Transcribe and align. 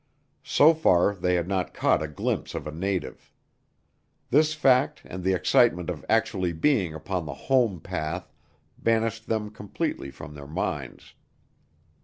So 0.41 0.73
far 0.73 1.13
they 1.13 1.35
had 1.35 1.47
not 1.47 1.75
caught 1.75 2.01
a 2.01 2.07
glimpse 2.07 2.55
of 2.55 2.65
a 2.65 2.71
native. 2.71 3.31
This 4.31 4.55
fact 4.55 5.03
and 5.05 5.23
the 5.23 5.33
excitement 5.33 5.91
of 5.91 6.03
actually 6.09 6.53
being 6.53 6.95
upon 6.95 7.27
the 7.27 7.35
home 7.35 7.79
path 7.79 8.27
banished 8.79 9.27
them 9.27 9.51
completely 9.51 10.09
from 10.09 10.33
their 10.33 10.47
minds. 10.47 11.13